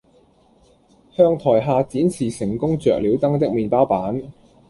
[1.11, 4.19] 向台下展示成功着了燈的麵包板